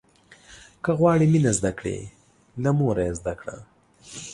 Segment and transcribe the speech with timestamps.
[0.83, 1.97] که غواړې مينه زده کړې،
[2.63, 3.55] له موره يې زده کړه.